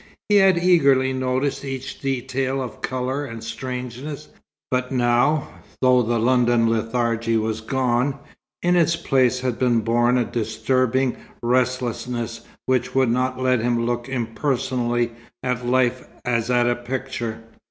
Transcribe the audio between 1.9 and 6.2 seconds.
detail of colour and strangeness, but now, though the